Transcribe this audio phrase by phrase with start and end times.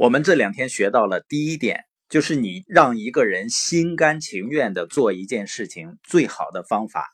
[0.00, 7.10] 我们这两天学到了第一点，就是你让一个人心甘情愿的做一件事情，最好的方法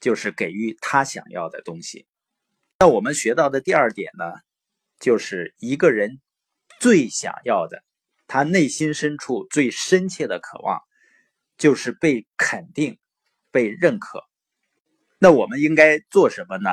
[0.00, 2.06] 就是给予他想要的东西。
[2.78, 4.24] 那我们学到的第二点呢，
[4.98, 6.22] 就是一个人
[6.80, 7.84] 最想要的，
[8.26, 10.80] 他内心深处最深切的渴望，
[11.58, 12.98] 就是被肯定、
[13.50, 14.24] 被认可。
[15.18, 16.70] 那我们应该做什么呢？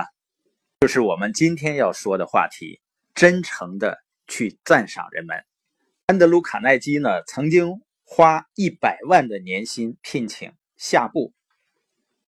[0.79, 2.79] 就是我们今天要说的话题：
[3.13, 3.99] 真诚的
[4.29, 5.43] 去赞赏人们。
[6.05, 11.33] 安德鲁·卡耐基呢，曾经花一百万的年薪聘请夏布，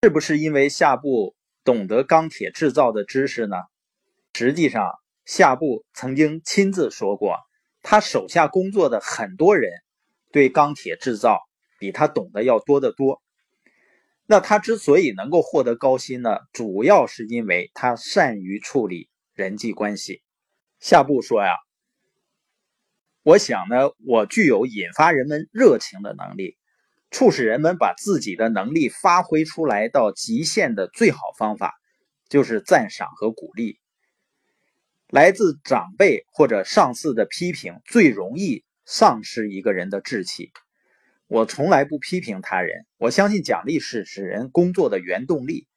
[0.03, 3.55] 是不是因为夏布懂得钢铁制造的知识呢？
[4.33, 4.91] 实际上，
[5.25, 7.37] 夏布曾经亲自说过，
[7.81, 9.71] 他手下工作的很多人
[10.31, 11.39] 对钢铁制造
[11.79, 13.21] 比他懂得要多得多。
[14.25, 20.21] 那他之所以能够获得高薪呢，主要是因为他善于处理人际关系。
[20.79, 21.51] 夏布说呀
[23.23, 26.57] ：“我想呢，我具有引发人们热情的能力，
[27.11, 31.73] 促使人们把自己的能力发挥出来到极限的最好方法，
[32.29, 33.77] 就是赞赏和鼓励。
[35.07, 40.51] 来自长辈或者上司的批评，最容易丧失一个人的志气。”
[41.27, 45.67] 我从来不批评他人，我相信奖励是使人工作的原动力，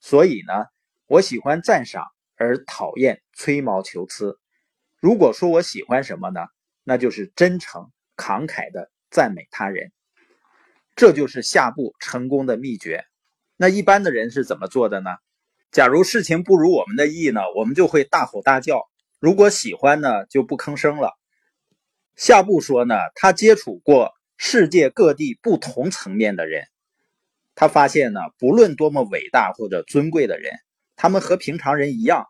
[0.00, 0.66] 所以呢，
[1.06, 2.04] 我喜欢赞赏
[2.36, 4.38] 而讨厌吹毛求疵。
[5.00, 6.40] 如果说我喜欢什么呢？
[6.88, 9.92] 那就是真诚慷慨的赞美他人，
[10.96, 13.04] 这就是下步成功的秘诀。
[13.58, 15.10] 那一般的人是怎么做的呢？
[15.70, 18.88] 假如事情不如我们的意呢，我们就会大吼大叫；
[19.20, 21.12] 如果喜欢呢，就不吭声了。
[22.16, 24.14] 下步说呢，他接触过。
[24.40, 26.64] 世界各地不同层面的人，
[27.56, 30.54] 他发现呢，不论多么伟大或者尊贵的人，
[30.96, 32.24] 他们和平常人一样，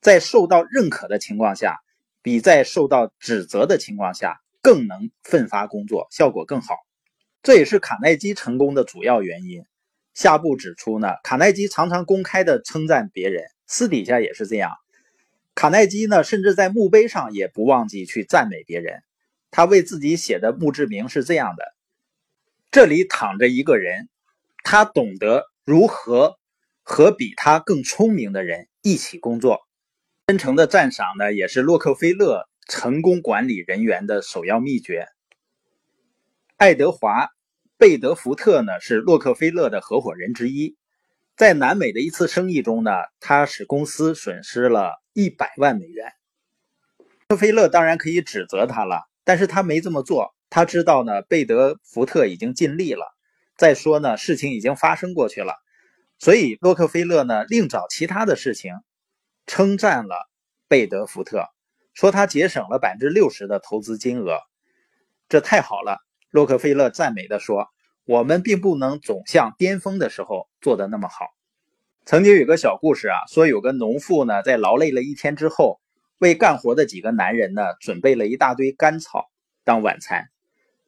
[0.00, 1.78] 在受到认可的情况下，
[2.22, 6.76] 比在受到指责的情况下更能奋发工作，效果更好。
[7.42, 9.64] 这也是卡耐基成功的主要原因。
[10.14, 14.72] 下部指出呢，卡耐基常常公开的称赞别人，私底下也是这样。
[15.54, 19.02] 卡耐基呢，甚至在墓碑上也不忘记去赞美别人。
[19.50, 21.64] 他为自己写的墓志铭是这样的
[22.70, 24.08] ：“这里躺着一个人，
[24.62, 26.38] 他懂得如何
[26.82, 29.60] 和比他更聪明的人一起工作。”
[30.32, 35.08] 真诚的赞赏呢，也是洛克菲勒成功管理人员的首要秘诀。
[36.56, 37.26] 爱德华·
[37.76, 40.74] 贝德福特呢，是洛克菲勒的合伙人之一，
[41.36, 46.10] 在南美的一次生意中呢，他使公司损失了一百万美元。
[47.28, 49.02] 洛克菲勒当然可以指责他了。
[49.24, 53.04] 但是他没这么做，他知道呢，贝德福特已经尽力了。
[53.58, 55.56] 再说呢，事情已经发生过去了，
[56.18, 58.72] 所以洛克菲勒呢，另找其他的事情，
[59.46, 60.28] 称赞了
[60.68, 61.46] 贝德福特，
[61.94, 64.38] 说他节省了百分之六十的投资金额，
[65.28, 65.98] 这太好了。
[66.30, 67.68] 洛克菲勒赞美的说
[68.04, 71.26] ：“我们并不能总像巅峰的时候做的那么好。”
[72.04, 75.80] 曾经有个小故事啊，说有个农妇呢，在劳累了一天之后。
[76.18, 79.28] 为干活的几个男人呢，准备了一大堆干草
[79.64, 80.28] 当晚餐。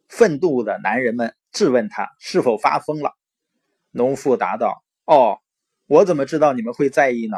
[0.08, 3.14] 愤怒的男人们质问他是否发疯了。
[3.90, 5.40] 农妇答道：“哦，
[5.86, 7.36] 我怎么知道你们会在意呢？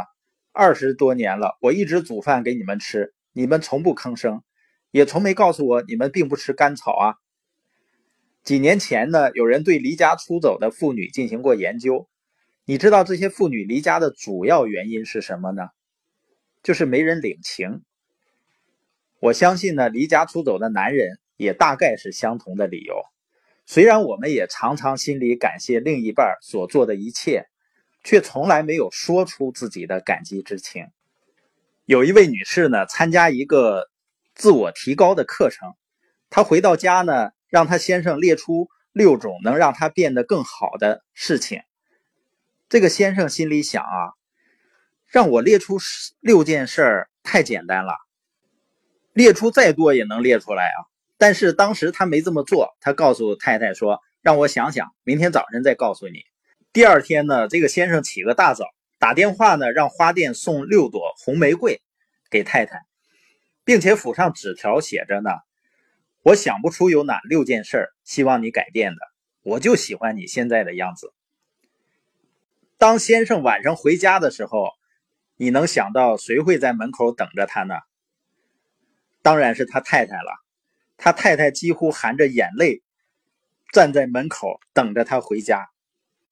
[0.57, 4.43] 二十多年了，我一直煮饭给你们吃，你们从不吭声，
[4.91, 7.15] 也从没告诉我你们并不吃干草啊。”
[8.43, 12.09] 几年前呢，有人对离家出走的妇女进行过研究。
[12.65, 15.69] 你知道这些妇女离家的主要原因是什么呢？
[16.63, 17.83] 就是没人领情。
[19.21, 23.03] 我相信呢，离家出走的男人也大概是相同的理由。
[23.67, 27.47] 虽然我们也常常心里感谢另一半所做的一切，
[28.07, 30.87] 却从来没有说出自己的感激之情。
[31.87, 33.91] 有一位女士呢，参加一个
[34.33, 35.75] 自我提高的课程，
[36.31, 41.63] 她回到家呢，让她先生列出六种能让她变得更好的事情。
[42.69, 44.15] 这个先生心里想啊。
[45.09, 45.79] 让我列出
[46.21, 47.95] 六件事儿太简单了，
[49.13, 50.79] 列出再多也能列出来啊。
[51.17, 56.25] 但是当时他没这么做，他告诉太太说：“让我想想，明天早晨再告诉你。”
[56.77, 58.67] 第二天呢，这个先生起个大早，
[58.99, 61.81] 打电话呢，让花店送六朵红玫瑰
[62.29, 62.83] 给太太，
[63.65, 65.31] 并且附上纸条，写着呢
[66.21, 68.99] ：“我想不出有哪六件事希望你改变的，
[69.41, 71.15] 我就喜欢你现在的样子。”
[72.77, 74.69] 当先生晚上回家的时候。
[75.39, 77.75] 你能想到谁会在门口等着他呢？
[79.23, 80.33] 当然是他太太了。
[80.99, 82.83] 他太太几乎含着眼泪
[83.73, 85.71] 站在门口等着他回家。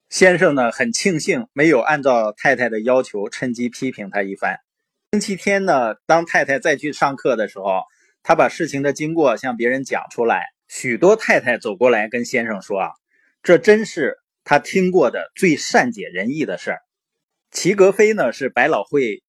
[0.09, 4.61] 先生呢，很庆幸没有按照太太的要求，趁机批评他一番。
[5.12, 7.83] 星期天呢，当太太再去上课的时候，
[8.23, 12.91] 他把事情的经过向别人讲出来，许多太太走过来跟先生说：“啊，
[13.43, 16.79] 这真是他听过的最善解人意的事儿。”
[17.51, 19.23] 齐格飞呢是百老汇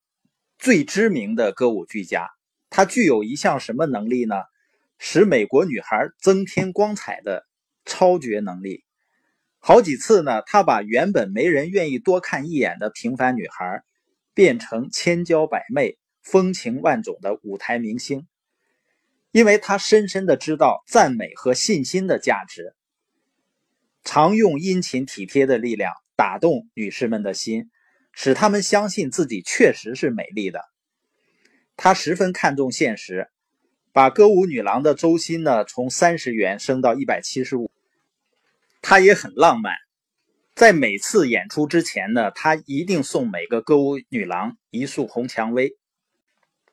[0.57, 2.29] 最知名的歌舞剧家，
[2.69, 4.35] 他具有一项什么能力呢？
[4.97, 7.45] 使美国女孩增添光彩的
[7.85, 8.84] 超绝能力。
[9.67, 13.81] 好几次呢，他把原本没人愿意多看一眼的平凡女孩，
[14.35, 18.27] 变成千娇百媚、风情万种的舞台明星。
[19.31, 22.75] 因为他深深的知道赞美和信心的价值，
[24.03, 27.71] 常用殷勤体贴的力量打动女士们的心。
[28.13, 30.61] 使她们相信自己确实是美丽的。
[31.75, 33.29] 他十分看重现实，
[33.91, 37.71] 把歌舞女郎的周薪呢从三十元升到一百七十五。
[38.87, 39.73] 他也很浪漫，
[40.53, 45.71] 在每次演出之前呢，他一定送每个歌舞女郎一束红蔷薇。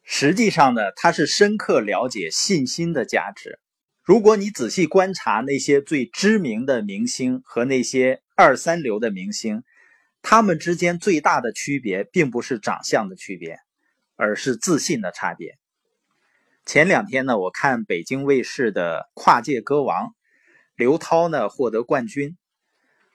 [0.02, 3.58] 实际上呢，他是深刻了解信心的价值。
[4.02, 9.62] 如果你仔细观察那些最知名的明星和那些二三流的明星。
[10.20, 13.58] 他们之间最大的区别，并不是长相的区别，
[14.16, 15.56] 而是自信的差别。
[16.66, 20.06] 前两天呢，我看北京卫视的《跨界歌王》，
[20.82, 22.36] 刘涛呢获得冠军。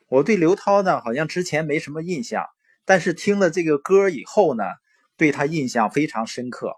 [0.08, 2.46] 我对刘涛呢，好像之前没什么印象，
[2.86, 4.64] 但是听了这个歌以后呢，
[5.18, 6.78] 对她印象非常深刻。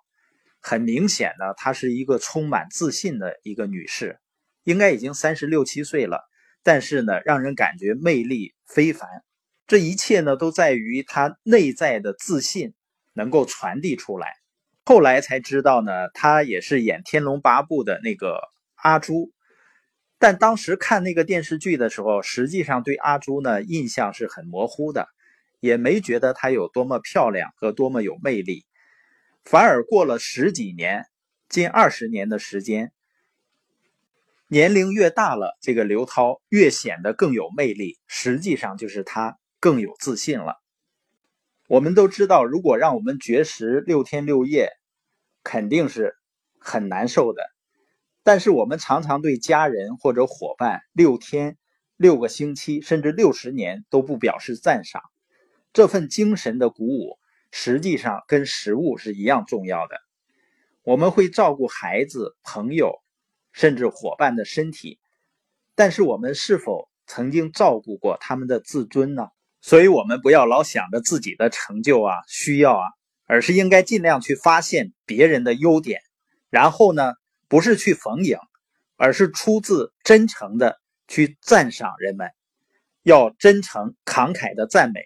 [0.59, 4.19] 很明显呢，她是一个充满自信的一个女士，
[4.63, 6.27] 应该已经三十六七岁了，
[6.63, 9.07] 但是呢，让人感觉魅力非凡。
[9.68, 12.74] 这一切呢，都在于她内在的自信
[13.13, 14.33] 能够传递出来。
[14.85, 18.39] 后来才知道呢，她也是演《天龙八部》的那个
[18.74, 19.31] 阿朱。
[20.19, 25.07] 但当时看那个电视剧的时候，实际上对阿朱呢印象是很模糊的，
[25.60, 28.66] 也没觉得她有多么漂亮和多么有魅力。
[29.44, 31.06] 反而过了十几年，
[31.48, 32.92] 近二十年的时间，
[34.48, 37.98] 年龄越大了，这个刘涛越显得更有魅力。
[38.06, 39.39] 实际上就是她。
[39.62, 40.56] 更有自信了。
[41.68, 44.69] 我们都知道，如果让我们绝食六天六夜，
[45.44, 46.16] 肯定是
[46.62, 47.44] 很难受的。
[48.31, 51.57] 但是我们常常对家人或者伙伴六天、
[51.97, 55.01] 六个星期，甚至六十年都不表示赞赏，
[55.73, 57.17] 这份精神的鼓舞，
[57.49, 59.97] 实际上跟食物是一样重要的。
[60.83, 62.99] 我们会照顾孩子、朋友，
[63.51, 64.99] 甚至伙伴的身体，
[65.73, 69.29] 但是我们是否曾经照顾过他们的自尊呢？
[69.59, 72.85] 所以，我们不要老想着自己的成就啊、需要啊，
[73.25, 76.01] 而是应该尽量去发现别人的优点，
[76.51, 77.13] 然后呢，
[77.49, 78.37] 不是去逢迎，
[78.95, 82.29] 而是出自真诚的去赞赏人们，
[83.03, 85.01] 要真诚慷慨的赞美，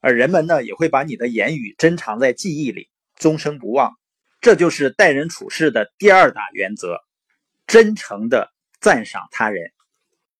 [0.00, 3.92] 而人们呢，也会把你的言语珍藏在记忆里，终生不忘。
[4.40, 6.98] 这就是待人处事的第二大原则：
[7.66, 9.72] 真诚的赞赏他人。